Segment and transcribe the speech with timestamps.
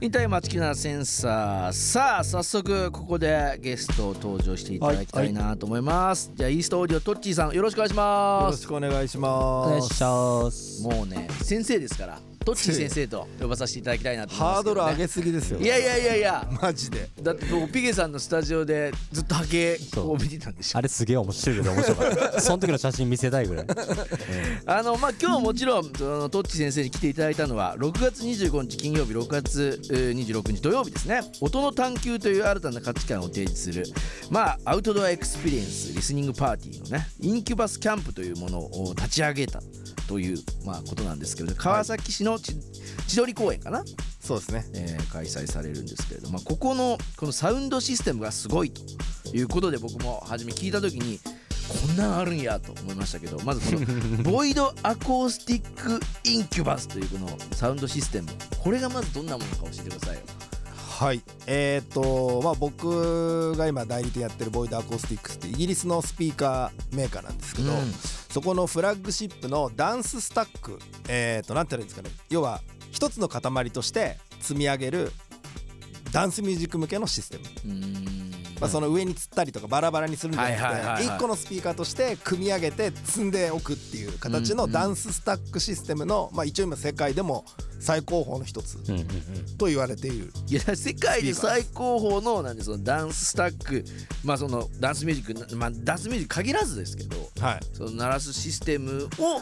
[0.00, 1.72] インタイマチキナセンサー。
[1.72, 8.52] さあ早速ここでゲストを登場していただきたいなと思います、じゃあイーストオーディオトッチーさんよろしくお願いしよます。
[8.52, 9.70] ろしくお願いしおます。
[9.70, 10.82] 願いします。
[10.84, 14.80] もうね先生ですからトッチー先生と呼ばさせていただきたいなと思いますけどね。
[14.80, 15.60] ハードル上げすぎですよ。
[15.60, 16.48] いやいやいやいや。
[16.62, 17.08] マジで。
[17.22, 20.12] だって僕ピゲさんのスタジオでずっとハケそう。
[20.12, 20.78] を見てたんでしょ？
[20.78, 22.40] あれすげえ面白いけど面白かった。
[22.40, 23.66] その時の写真見せたいぐらい。
[24.66, 31.20] あのまあ今日もちろんそのトッチ先生に来ていただいたのは6月25日金曜日6月えー26日土曜日ですね。
[31.40, 33.84] 音の探求という新たな価値観を提示する
[34.30, 39.60] まあ outdoor experience listening party のねインキュバスキャンプというものを立ち上げた
[40.08, 42.54] というまあことなんですけれど川崎市のち
[43.06, 43.84] 千鳥公園かな、
[44.20, 44.64] そうですね。
[44.74, 60.20] えー開催されるんですけれど、まあ、ここのこのサウンドシステムがすごいということで僕も初め聞いた時にこんなんあるんやと思いましたけどまずこの ボイドアコースティックインキュバスというこのサウンドシステムこれがまずどんなものか教えてくださいよ。
[60.98, 61.22] はい。
[61.46, 67.94] えっ、とまあ僕が今代理店やってるボイドアコースティックスってイギリスのスピーカーメーカーなんですけど、うん
[68.30, 72.10] そこのフラッグシップのダンススタックえっ、となんて言うんですかね。
[72.30, 75.12] 要は一つの塊として積み上げる
[76.12, 77.44] ダンスミュージック向けのシステム。
[78.60, 87.44] まあ、その上に釣ったりとかバラバラにするんじゃなくて1個のスピーカーとして組み上げて積んでおくっていう形のダンススタックシステムの、まあ、一応今世界でも
[87.80, 88.78] 最高峰の一つ
[89.56, 90.32] と言われている。
[90.48, 93.84] いや世界で最高峰のなんでそのダンススタック
[94.24, 97.60] まあそのダンスミュージック、まあ、ダンスミュージック限らずですけどはい。
[97.72, 99.40] その鳴らすシステムを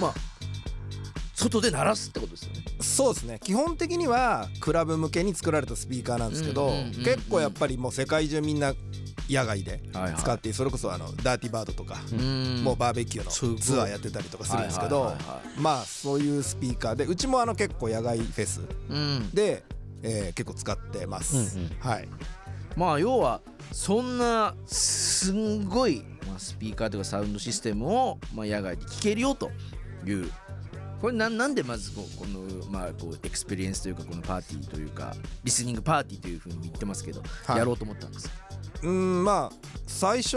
[0.00, 0.14] まあ
[1.42, 2.64] 外で鳴らすってことですよね。
[2.80, 3.38] そうですね。
[3.42, 6.72] 基本的にはクラブ向けに作られたスピーカーなんですけど、
[7.04, 8.74] 結構やっぱりもう世界中みんな
[9.28, 9.80] 野外で
[10.18, 12.62] 使っていいそれこそあのダーティーバードとか、うん。
[12.64, 15.14] もうバーベキューのツアーやってたりとかするんですけど
[15.58, 19.30] まあそういうスピーカーでうちもあの結構野外フェスうん。
[19.30, 19.64] で、
[20.02, 22.08] えー結構使ってます、はい。
[22.76, 23.40] まあ要は
[23.70, 29.50] そんなすんごい、まあ、スピーカーとかサウンドシステムを、まあ、野外で聴けるよと
[30.04, 30.30] いう
[31.02, 32.40] これななんでまずこうこの、
[32.70, 37.58] まあ、こう experience というかこのパーティーというかリスニングパーティーというふうに言ってますけど、はい。
[37.58, 38.28] やろうと思ったんです。
[38.28, 38.34] か
[38.84, 40.36] うんまあ最初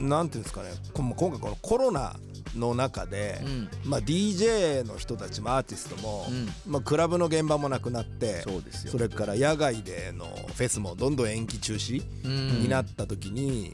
[0.00, 0.70] なんていうんですかね。
[0.92, 2.16] こ今回このコロナ
[2.56, 3.68] の中で、うん。
[3.84, 6.48] まあ、DJ の人たちもアーティストも、うん。
[6.66, 8.92] まあ、クラブの現場もなくなってそうですよ。
[8.92, 13.72] それから野外でのフェスもどんどん延期中止うんになった時に、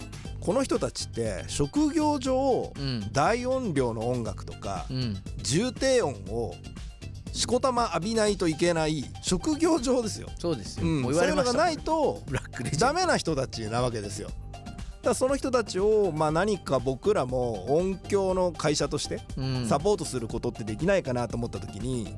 [0.48, 3.12] この人たちって職業上うん。
[3.12, 5.16] 大音量の音楽とかうん。
[5.42, 6.54] 重低音を
[7.34, 10.30] しこたま浴びないといけない職業上ですよ。
[10.38, 12.22] そうですよ、うん、そう言われましたいうのがないと
[12.78, 14.28] ダメな人たちなわけですよ。
[14.28, 14.68] だか
[15.10, 19.20] らその人たちを、まあ、何か僕らも音響の会社として
[19.68, 22.16] サポートすることってできないかなと思った時に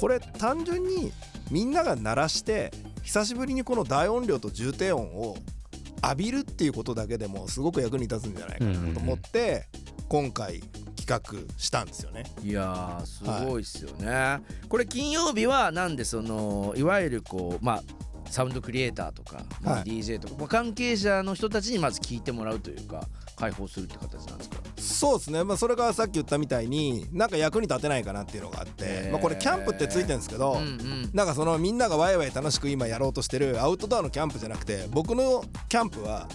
[0.00, 1.12] これ単純に
[1.52, 2.72] みんなが鳴らして
[3.04, 5.36] 久しぶりにこの大音量と重低音を
[6.04, 9.66] 浴びるっていうことだけでもすごく役に立つんじゃないかなと思って
[10.08, 10.62] 今回
[10.96, 12.24] 企画したんですよね。
[12.42, 17.82] いやーすごいっすよね、これ金曜日はなんでそのいわゆるこうまあ
[18.34, 23.06] サウンドクリエイターとか、まあはい DJ とか、まあ、関係者の人たちにまず聞いてもらうというか
[23.36, 24.56] 開放するって形なんですか？
[24.76, 31.10] そうですね、まあ、それがさっき言ったみたいになんか役に立てないかなっていうのがあって、まあ、これキャンプってついてるんですけど、うんうん。
[31.12, 36.26] なんかそのみんながワイワイ楽しく今やろうとしてるアウトドアのキャンプじゃなくて僕のキャンプは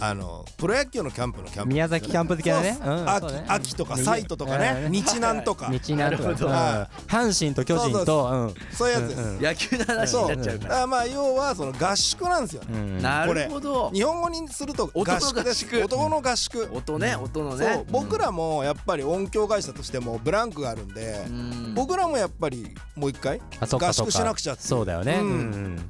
[0.00, 2.78] あのプロ野球のキャンプのキャンプ宮崎キャンプ的なね。
[2.82, 3.02] そうう。
[3.02, 3.04] ん。
[3.34, 3.44] ね。
[3.48, 4.84] 秋秋とかサイトとかね。
[4.86, 4.92] うん。
[4.92, 5.70] 日南とか。
[5.70, 6.88] 日南とか。
[7.06, 8.54] 阪神と巨人と。
[8.72, 9.42] そういうやつです、うんうん。
[9.42, 13.90] 野球の話になっちゃうから、まあ要はその合宿なんですよね、なるほど。
[13.92, 15.66] 日本語にすると音の合宿です。
[15.66, 15.84] 合宿。
[15.84, 17.60] 男の合宿、音ね音のそう。
[17.60, 21.74] ね僕らもやっぱり音響会社としてもブランクがあるんで、うん。
[21.74, 25.18] 僕らもやっぱりもう一回合宿しなくちゃってそうだよね。
[25.20, 25.30] ううん
[25.76, 25.88] ん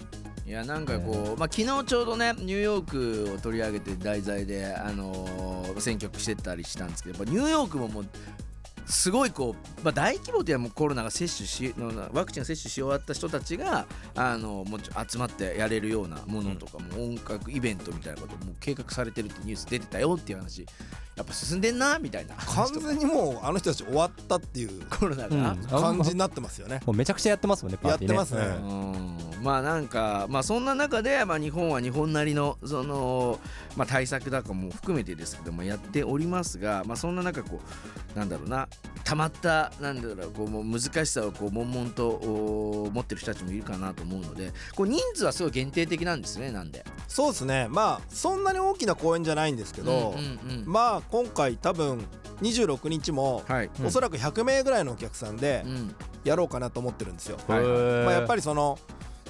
[0.51, 8.07] いやなんかこう、まあ、昨日ちょうどねニューヨークを取り上げて題材で、あのー選曲してたりしたんですけどやっぱニューヨークももう
[8.87, 20.67] すごいこう、まあ、大規模ではもうコロナが接種しのワクチンが接種し終わった人たちがあのもう集まってやれるようなものとかも音楽イベントみたいなことも計画されてるってニュース出てたよっていう話
[21.17, 22.35] やっぱ進んでんなみたいな。
[22.35, 26.81] 完全にもうあの人たち終わったっていうコロナが、うん感じになってますよね。
[26.85, 28.17] もうめちゃくちゃやってますもんねパーティーね。
[28.17, 28.57] やってますね。
[28.57, 28.97] うんう
[29.27, 33.39] んまあなんかまあそんな中で、まあ、日本は日本なりのその、
[33.77, 37.61] まあ、対策だかも含めてですけどもやっておりますが、まあ、そんな中こ
[38.15, 38.69] うなんだろうな
[39.05, 46.85] たまったなんだろうこうもう難しさをこう悶々とお持ってる人たちもいるかなと思うのでこう人数はすごい限定的なんですねなんで。
[47.09, 47.67] そうですね。
[47.69, 50.65] まあそんなに大きな公演じゃないんですけど、うんうんうん。
[50.67, 52.05] まあ今回多分
[52.43, 53.71] 26日も、はい。
[53.81, 53.87] うん。
[53.87, 55.95] おそらく100名ぐらいのお客さんでうん。
[56.23, 57.39] やろうかなと思ってるんですよ。
[57.49, 57.65] はい
[58.05, 58.79] まあ、やっぱりりその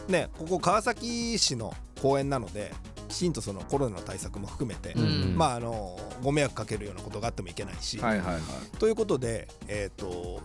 [0.08, 2.72] ねここ川崎市の公園なので
[3.10, 5.36] きちんとそのコロナの対策も含めて、うん。
[5.36, 8.76] まああのご迷惑かけるようなことがあってもいけないし、はいはいはい。
[8.78, 10.40] ということで、えー、と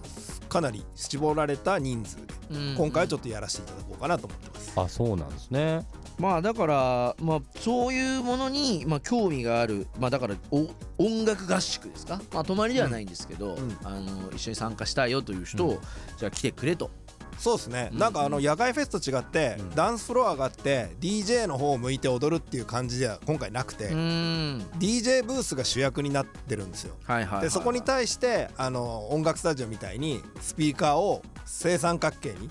[0.50, 2.76] かなり絞られた人数でうん。
[2.76, 4.74] 今回はちょっとやらせていただこうかなと思ってます。
[4.76, 5.86] あそうなんですね。
[6.18, 13.78] まあだから、まあ、そういうものに、まあ、興味がある、まあ、だからお音楽合宿ですか、まあ、泊まりではないんですけど、うん。
[13.84, 15.78] あの一緒に参加したいよという人を、うん。
[16.18, 16.90] じゃあ来てくれと。
[17.38, 18.00] そうですね、うん。
[18.00, 19.70] なんかあの野外フェスと違って、うん。
[19.76, 26.96] ダンスフロアがあって DJ の方を向いて踊るっていう感じでは今回なくて、DJ ブースが主役になってるんですよ。
[27.42, 32.50] でそこに対してあの音楽スタジオみたいにスピーカーを正三角形に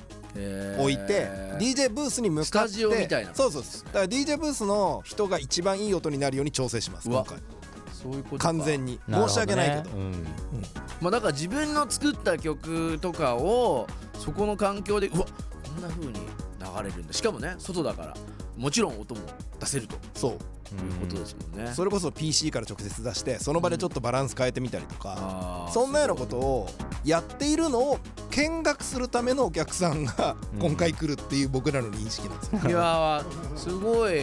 [0.78, 1.28] 置いて
[1.58, 3.84] DJ ブースに向かってスタジオみたいなそうそうそう。
[3.86, 7.38] だから DJ ブースの人が一番いい音になるように調整します今回。
[7.92, 8.48] そういうことか。
[8.48, 9.00] 完全に。
[9.08, 9.96] 申し訳ないけど。
[9.96, 10.26] うん。
[11.00, 13.86] まあだから自分の作った曲とかを
[14.18, 16.20] そこの環境でうわこんな風に流
[16.82, 17.12] れるんだ。
[17.12, 18.14] しかもね外だから
[18.56, 19.20] もちろん音も
[19.60, 19.96] 出せると。
[20.14, 20.38] そう。
[20.74, 21.72] いうことですもんね。
[21.74, 26.68] それこそ PC から直接出してその場でちょっとバランス変えてみたりとかあーそんなようなことを
[27.04, 27.98] やっているのを
[28.30, 30.60] 見学するためのお客さんがうん。
[30.60, 32.60] 今回来るっていう僕らの認識なんですよ。
[32.70, 34.14] いやーすごい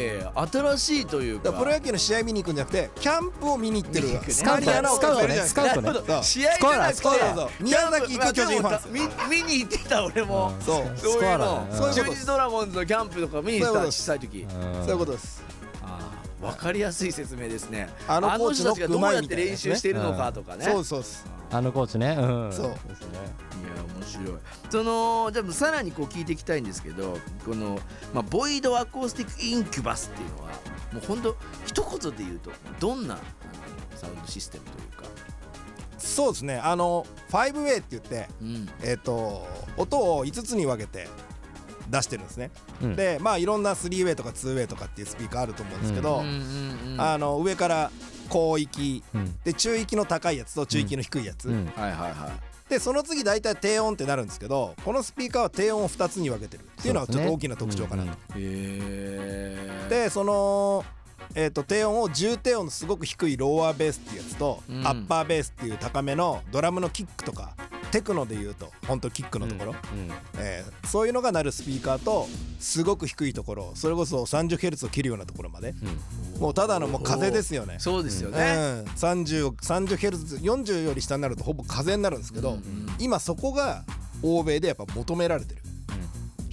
[0.52, 1.52] 新しいというか。
[1.54, 4.34] プロ野球の試合見に行くんじゃなくてキャンプを見に行ってる見に行くね。
[4.34, 6.24] スカウトマニアなお客さんいるじゃないですかスカウトね。
[6.24, 9.00] 試合じゃなくてスコアラーそうそうそう宮崎行く巨人ファン見
[9.30, 10.62] 見に行ってた俺も、う。
[10.62, 14.40] んそうそういうの中日ドラゴンズのキャンプとか見に行った小さい時。
[14.40, 14.50] うん
[14.84, 15.44] そういうことです
[16.42, 17.90] あーわかりやすい説明ですね。
[18.08, 20.66] あのコーチの人たちがどうやって練習しているのかとかね。
[20.66, 22.16] そうそうですあのコーチね。
[22.18, 22.54] うん。
[22.54, 22.72] そう。
[22.88, 23.20] ですね。
[23.74, 24.38] いや面白い。
[24.70, 27.80] そのじゃあさらにこう聞いていきたいんですけどこの、
[28.14, 30.50] まあ、ボイドアコースティックインキュバスっていうのは
[30.94, 31.36] もうほんと
[31.66, 33.18] 一言で言うとどんな
[33.96, 35.10] サウンドシステムというか、
[35.98, 36.58] そうですね。
[36.58, 38.70] あの 5way って言ってうん。
[38.84, 39.48] えっ、と
[39.78, 41.08] 音を5つに分けて
[41.92, 42.52] 出してるんですね、
[42.82, 42.96] うん。
[42.96, 46.96] でまあいろんな 3way とか 2way とかっていうスピーカーあると思うんですけど、うん。
[46.98, 47.92] あの上から
[48.32, 49.36] 広域うん。
[49.44, 51.66] で中域の高いやつと中域の低いやつ、うん。
[51.76, 52.32] はいはいは
[52.70, 58.18] でその次大体低音ってなるんですけどこのスピーカーは低音を2つに分けてるっていうのはちょっと大きな特徴かなと。
[58.34, 60.86] でその、
[61.36, 64.88] えー、と低音を重低音のすごく低いローアーベースっていうやつと、うん。
[64.88, 67.56] アッパーベースっていう高めのドラムのキックとか
[67.92, 69.76] テクノで言うと本当キックのところ、
[70.38, 72.28] えーそういうのが鳴るスピーカーと
[72.60, 75.74] すごく低いところそれこそ 30Hz を切るようなところまで。
[76.40, 77.76] もうただのもう風ですよね。
[77.80, 78.42] そうですようん、ね、
[78.98, 82.88] 30 30Hz40 より下になるとほぼ風になるんですけど、うん。
[83.00, 83.84] 今そこが
[84.24, 85.62] 欧米でやっぱ求められてる。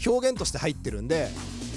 [0.06, 1.28] 表現として入ってるんで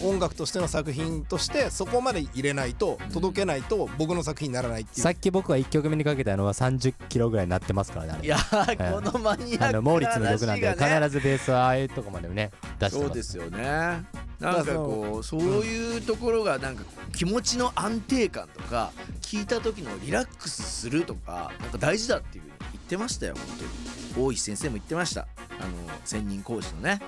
[0.03, 5.01] 音楽としての作品としてそこまで入れないと届けないと僕の作品にならないっていう。
[5.01, 13.07] さっき僕は1曲目にかけたのは30キロぐらいになってますからねあれいやーこのマニアックなあのモーリッツの曲なんで必ずベースはああいうとこまでね出してます。
[13.07, 14.05] そうですよね。
[14.39, 16.83] なんかこうそういうところがなんか
[17.15, 24.25] 気持ちの安定感とか聞いた時のリラックスするとかなんか大事だっていうふうに言ってましたよ本当に。
[24.27, 25.27] 大石先生も言ってました。
[25.59, 25.69] あの
[26.03, 26.99] 専任講師のね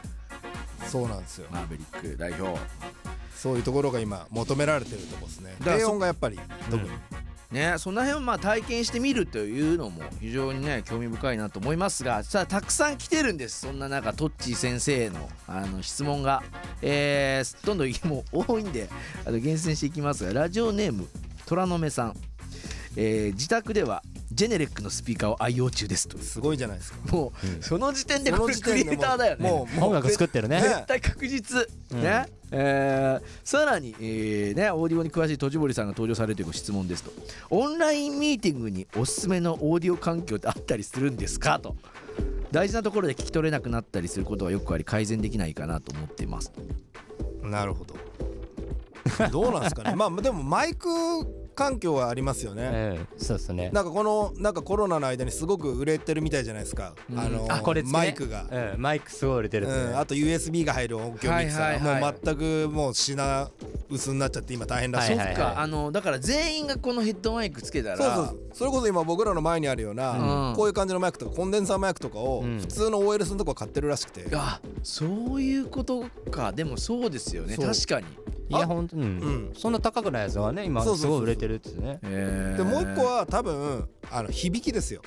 [0.88, 1.48] そうなんですよ。
[1.52, 2.60] マーベリック代表。
[3.36, 5.56] そういうところが今求められてるとこですね。
[5.64, 6.40] 低音がやっぱり
[6.72, 6.90] 特に、
[7.52, 13.62] ねその辺をまあ体験してみるというのも非常にね興味深いなと思いますがさあたくさん来てるんです。
[13.62, 16.42] そんな中トッチー先生へのあの質問が。
[16.82, 18.90] えー、どんどんもう多いんで
[19.25, 21.08] あの厳選していきますがラジオネーム
[21.46, 22.13] 虎の目さん、
[22.98, 26.18] えー自宅ではジェネレックのスピーカーを愛用中ですと。
[26.18, 26.98] すごいじゃないですか。
[27.12, 27.62] もう、うん。
[27.62, 29.50] その時点でこれクリエイターだよね。
[29.50, 29.90] もうもう。
[29.90, 30.62] 音楽作ってるね。
[30.62, 30.68] ね。
[30.68, 32.02] 絶対確実、うん。
[32.02, 32.25] ね。
[32.52, 37.12] えーさらに、えーね、オーディオに詳しい戸堀さんが登場されるというご質問ですと。
[37.50, 41.75] オンラインミーティングにおすすめのオーディオ環境ってあったりするんですかと。
[42.52, 46.52] 大事なところで聞き取れなくなったりすることはよくあり改善できないかなと思っています。
[47.42, 47.96] なるほど。
[49.32, 49.96] どうなんですかね。
[49.96, 50.88] まあでもマイク
[51.55, 53.69] 環境はありますよね、ええそうですね。
[53.72, 57.19] なんかこのなんかコロナの間にすごく売れてるみたいじゃないですか、うん。
[57.19, 57.98] あのあこれつけね。
[57.98, 62.01] マイクが、うんマイクすごい売れてるんでうん、あと USB が入る音響ミキサー、はいはいはい。
[62.01, 63.51] もう全くもう品
[63.89, 65.13] 薄になっちゃって今大変らし。
[65.13, 65.36] い、はいはい。
[65.36, 67.98] そっかあのだから全員がこのヘッドマイクつけたら。
[67.98, 68.39] そうそう。
[68.53, 70.55] それこそ今僕らの前にあるような、うん。
[70.55, 72.60] こういう感じのマイクとかコンデンサーマイクとかをうん。
[72.60, 75.05] 普通の OLS のとこは買ってるらしくて、あそ
[75.36, 76.51] ういうことか。
[76.51, 77.57] でもそうですよね。
[77.57, 78.23] 確かに
[78.57, 79.51] いやほんとうん、うん。
[79.55, 82.00] そんな高くないやつはね今すごい売れてるっつね。
[82.01, 85.01] ででもう一個は多分あの響きですよ。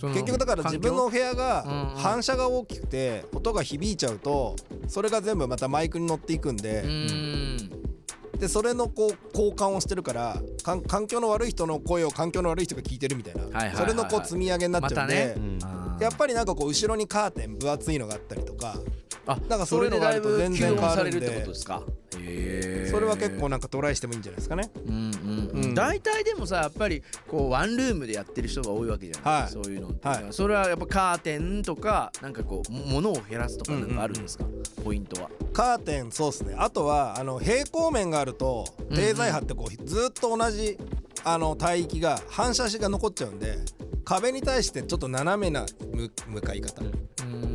[0.00, 2.00] 結局だから自分のお部屋うんがうん。
[2.00, 4.56] 反射が大きくて音が響いちゃうと
[4.88, 6.84] それが全部またマイクに乗っていくんうで
[8.38, 13.74] でそれのこう交換をしてるから環境の悪い人の声を環境の悪い人が聞いてるみたいな。
[13.74, 15.38] それのこう積み上げになっちゃうんで、
[16.00, 18.76] やっぱりなんかこう後ろにカーテン分厚いのがあったりとか
[19.26, 21.82] あなんかそういうのがあると全然変わるんでそれでだいぶ吸音されるってことですか？
[22.18, 22.90] へー。
[22.90, 24.70] それは結構なんかトライしてもいいんじゃないですかね。
[24.86, 25.64] うんうんううん。
[25.72, 29.50] ん大体でもさやっぱりこうワンルームでやってる人が多いわけじゃない、はい。
[29.50, 30.26] そういうのって、はい。
[30.30, 34.44] それはやっぱカーテンとかなんかこう物を減らすとかなんかあるんですか、
[34.84, 35.30] ポイントは。
[35.52, 36.54] カーテンそうですね。
[36.56, 40.78] あとはあの平行面があるとうん低材波ってこうずっと同じ
[41.24, 43.58] あの帯域が反射しが残っちゃうんで
[44.04, 46.82] 壁に対してちょっと斜めな向向かい方。
[46.82, 47.45] うん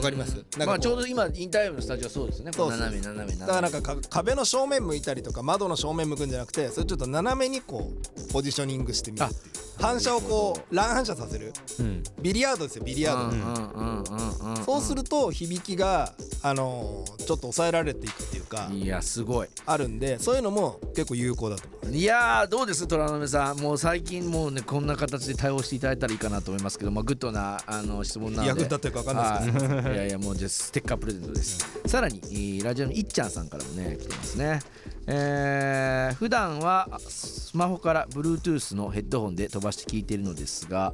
[0.00, 0.44] わかります？
[0.56, 2.52] なんまあちょうど今インターウェブのスタジオはそうですね。
[2.56, 7.92] こうそうそう斜め斜めだから斜めなんかか壁の正面向いたりとか窓の正面向くんじゃなくてそれちょっと斜めにこ
[8.28, 9.40] うポジショニングしてみるっていう。
[9.80, 11.52] 反射をこう乱反射させる。
[11.78, 13.40] うんビリヤードですよビリヤード、うん。
[13.40, 19.48] うんうんそうすると響きがあのーちょっと抑えられていくっていうかいやすごい。
[19.66, 21.94] あるんでそういうのも結構有効だと思う。
[21.94, 22.86] いやーどうです？
[22.86, 23.58] 虎ノ目さん。
[23.58, 28.48] もう最近もうねこんな形で対応していただいたらいいかなと思いますけどまあグッドなあの質問なので。
[28.48, 29.76] 役立ってるか分かんないですけど。
[29.76, 29.94] はい。
[29.94, 31.66] いやいやもうじゃあステッカープレゼントです。
[31.86, 34.60] さらにえーラジオのいっちゃんさんからもね来てますね。
[35.06, 40.92] えー普段はスマホから Bluetooth のヘッドホンで飛ばして聞いているのですが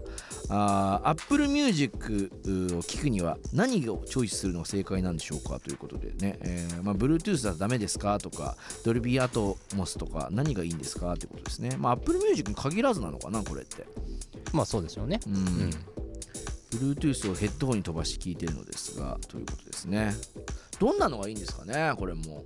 [0.48, 11.76] あー Apple Music を聞くには何をチョイスするのが正解なんでしょうかということでね、えーまあ、Bluetooth だとダメですかとか Dolby Atmos とか何がいいんですかということですね。
[11.78, 13.86] まあ Apple Music に限らずなのかなこれって。
[14.52, 15.20] まあそうですよね。
[15.26, 15.70] うん、
[16.70, 20.14] Bluetooth をヘッドホンに飛ばして聞いてるのですがということですね。
[20.78, 22.44] どんなのがいいんですかねこれも。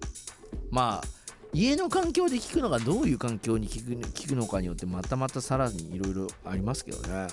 [0.70, 1.20] まあ
[1.52, 7.26] 家の環境で聞くのがどういう環境に聞く聞くのかによってまたまたさらにいろいろありますけどね。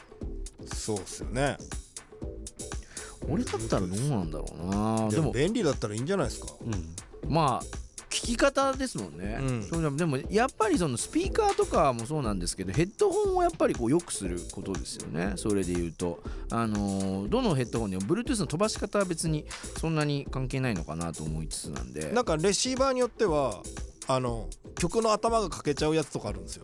[0.73, 1.57] そうっすよね。
[3.29, 5.09] 俺だったらどうなんだろうな。
[5.09, 6.47] でも便利だったらいいんじゃないですか。
[6.65, 7.31] うん。
[7.31, 7.86] まあ
[8.17, 9.37] 聞き方ですもんね、
[9.71, 9.97] うん。
[9.97, 15.33] でもやっぱりそのスピーカーとかもそうなんですけどヘッドホンをやっぱりこう良くすることですよね。
[15.35, 16.23] それで言うと。
[16.49, 19.45] あのーどのヘッドホンでも Bluetooth の飛ばし方は別に
[19.79, 22.11] そんなに関係ないのかなと思いつつなんで。
[22.11, 23.61] なんかレシーバーによっては
[24.07, 26.63] あの曲の頭が欠けちゃうやつとかあるんですよ。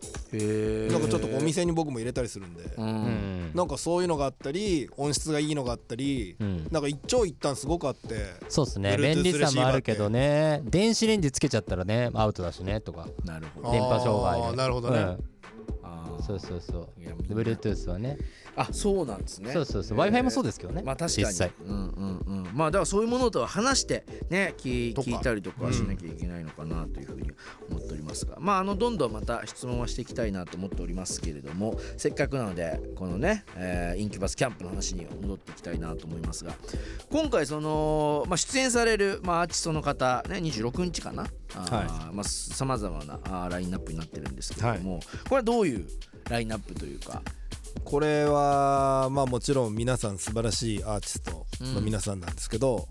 [0.90, 2.62] なんかちょっとお店に僕も入れたりするんで。
[2.62, 3.50] ううん。
[3.50, 6.68] んなんかそういうのがあったり音質がいいのがあったりうん。
[6.70, 8.96] なんか一長一短すごくあってそうですね。
[8.96, 10.62] 便利さもあるけどね。
[10.64, 13.06] 電子レンジつけちゃったらねアウトだしねとか。
[13.24, 13.72] なるほど。
[13.72, 14.98] 電波障害なるほどね。
[14.98, 15.24] うん
[16.26, 16.88] そうそうそう。
[17.28, 18.16] Bluetooth はね。
[18.56, 19.52] あそうなんですね。
[19.52, 19.98] そうそうそう。
[19.98, 20.82] W i f i もそうでですけどね。
[20.82, 21.50] まあ確かに。
[21.66, 22.48] うんうんうん。
[22.54, 27.30] まあだからそういうものとは話してね聞聞いたりとかしなきゃいけないのかなというふうに
[27.68, 36.54] 思っておりますが、まああのどんどんまた質問はしていきたいなと思っておりますけれどもせっかくなのでこのね、えーインキュバスキャンプの話に戻っていきたいなと思いますが。
[37.10, 41.26] 今回その、まあ、出演される、まあ、アーティストの方ね26日かな？
[41.56, 45.73] あまあさまざまなラインナップになってるんですけれども、これはどういう
[46.28, 47.22] ラインナップというか。
[47.84, 52.88] これはまあもちろん皆さん素晴らしいアーティストの皆さんなんですけど、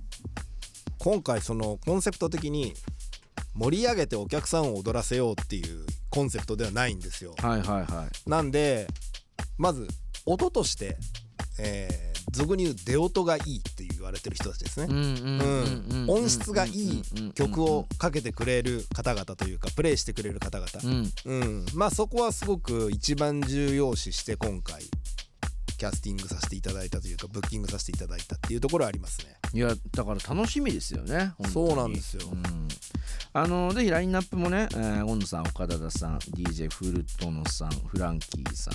[1.00, 2.74] 今回そのコンセプト的に
[3.56, 7.34] 盛り上げてお客さんを踊らせようっていうコンセプトではないんですよ。
[7.42, 8.30] はいはいはい。
[8.30, 8.88] なんで
[9.58, 9.88] まず
[10.26, 10.98] 音として、
[11.60, 13.62] えー俗に言う出音がいい
[14.04, 14.88] 言われてる人たちですね。
[14.90, 20.70] うん音質がいい曲をかけてくれる方々というかプレイしてくれる方々、
[21.26, 24.84] うんうん、まあそこはすごく一番重要視して今回
[25.78, 29.38] キャスティングさせていただいたというかブッキングさせていただいたっていうところはありますね。
[29.54, 32.68] いやだから楽しみですよねそうなんですようん
[33.36, 38.74] あのぜひラインナップもね、えー、ゴンドさん岡田さん DJ フルトノさんフランキーさん、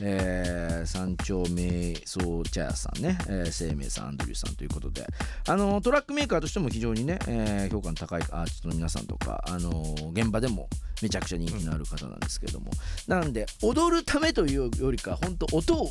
[0.00, 5.04] えー、三丁目奏茶屋さんね、えー、生命さんアンドリューさんということで
[5.48, 10.68] あのトラックメーカーとしても非常にね、えー評価の高いアーティストの皆さんとかあの現場でも
[11.02, 12.70] めちゃくちゃ人気のある方なんですけども、
[13.06, 15.90] なんで踊るためというよりか本当音を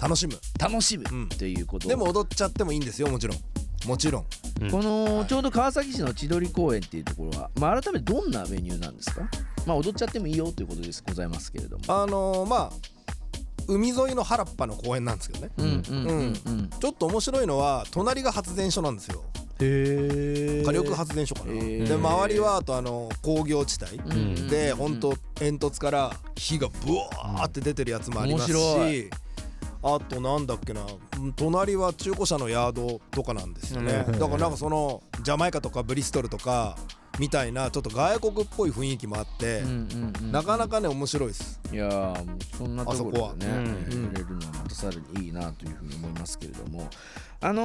[0.00, 0.34] 楽しむ。
[0.60, 1.24] 楽しむうん。
[1.24, 1.90] っていうことを。
[1.90, 3.38] でも踊っちゃってもいいんですよもちろん
[3.86, 4.26] もちろん。
[4.62, 4.70] うん。
[4.70, 9.22] このちょうど川崎市の千鳥公園っていうところは、まあ、改めてどんなメニューなんですか、
[9.66, 11.84] まあ、踊っちゃってもいいよということですございますけれども。
[11.88, 12.70] あのーまあ
[13.70, 15.52] 海沿いの原っぱの公園なんですけどね。
[15.58, 16.70] うんうんうんうん。
[16.80, 19.24] ちょっと面白いのは隣が発電所なんですよ。
[19.60, 29.10] へえ火力発電所かな、で周りはあとあの工業地帯、うんで本当煙突から火がブワーって出てるやつもあります面白し
[29.82, 30.82] あとなんだっけな。
[30.82, 34.04] うん隣は中古車のヤードとかなんですよね。
[34.06, 34.18] うん。
[34.18, 36.76] だからなんかそのジャマイカとかブリストルとか
[37.18, 41.58] みたいなちょっと外国っぽい雰囲気もあって、うんうんうんなかなかね面白いです。
[41.72, 42.14] いや
[42.56, 43.34] そんなところでねあそこは。
[43.40, 46.88] えーうれるのはまたさらにいいなというふうに思いますけれども。
[47.40, 47.62] あの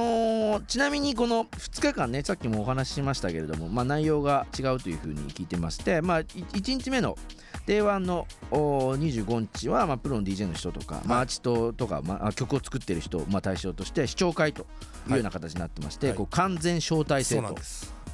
[0.60, 7.18] ーちなみにこの2日間ねさっきもお話ししましたけれども、まあ、内容が違うというふうに聞いてまして、まあ、1日目の
[7.66, 14.66] Day1 のおー25日は、まあ、プロの DJ の人とか、まあ、アーティストとか、まあ、曲を作ってる人を、まあ、対象として視聴会と
[15.08, 16.16] いうような形になってまして、はい。
[16.16, 17.54] こう完全招待制と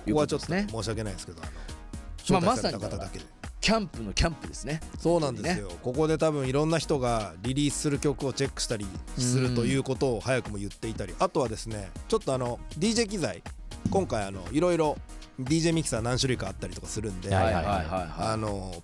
[0.04, 3.25] ここはちょっことねと申し訳ないですけどあのまあまさに方だけで、
[3.61, 4.80] キャンプのキャンプですね。
[4.99, 8.87] そうなんですよ、ここで多分いろんな人がリリースする曲をチェックしたり
[9.19, 11.14] するということを早くも言っていたり。
[11.19, 13.42] あとはですねちょっとあの DJ 機材
[13.90, 14.97] 今回あのいろいろ
[15.44, 17.30] DJ ミキサー何種類かあったりとかするんで、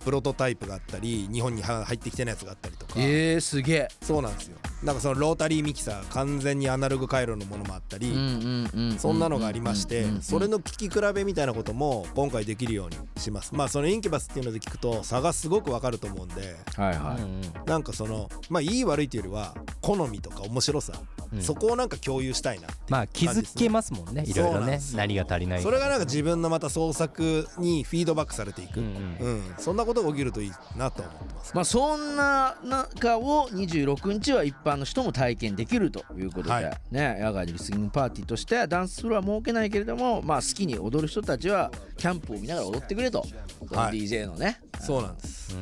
[0.04, 3.88] プロトタイプがあったり日本には入ってきてないやつがあったりとか、えー、すげえ。
[4.02, 4.56] そうなんですよ。
[4.82, 13.54] なんかそのロータリーミキサー完全にアナログ回路のものもあったり、んそんなのがありましてそれの聞き比べみたいなことも今回できるようにします。
[13.54, 20.92] まあそのインキュバスっていうので聞くと差がすごくわかると思うんではいはい、うんなんかそのまあいい悪いというよりは好みとか面白さ、
[21.32, 21.42] うん。
[21.42, 24.80] そこをなんか共有したいなまあ気づけますもんねいろいろね。
[24.94, 29.16] 何が足りないそれがなんか自分のまた創作にフィードバックされていく、ううん。
[29.20, 29.38] うん。
[29.38, 31.52] んそんなことが起きるといいなと思ってます。
[31.54, 36.78] まあそんな中を26日は一般の人も体験できるということで、はい。
[36.90, 43.24] ね野外でリスニングパーティーとしてダンスフロアは設けないけれどもまあ好きに踊る人たちはキャンプを見ながら踊ってくれと、
[43.70, 43.98] はい。
[43.98, 44.60] DJ のね。
[44.80, 45.56] そうなんです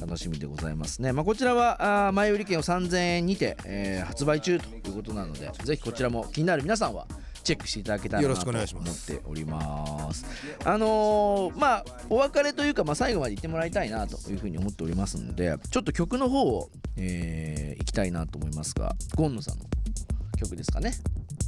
[0.00, 7.06] 楽しみでございますね、まあ、こちらは前売り券を3000円にて、えー発売中ということなのでぜひこちらも気になる皆さんは
[7.42, 9.12] チェックしていただけたらよろなと思っしくお願いします。
[9.12, 10.26] ております。
[10.64, 19.64] あのーまあお別れというか、まあ、最後まで言ってもらいたいなというふうに思っておりますのでちょっと曲の方を、えー、いきたいなと思いますがゴンノさんの
[20.38, 20.92] 曲ですかね。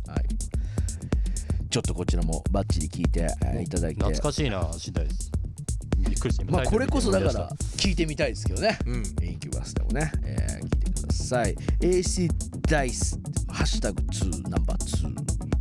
[0.06, 0.24] はい。
[1.70, 4.02] ちょっとこちらもバッチリ聴いて、えーいただいて。
[4.02, 5.41] 懐かしいな次第です
[6.22, 8.96] くりした今まあこれこそだから聞いてみたいですけどね、うん。
[9.22, 11.54] インキュバスでもね、えー聞いてください。
[11.80, 12.30] AC
[12.68, 15.41] ダイスハッシュタグ2ナンバー2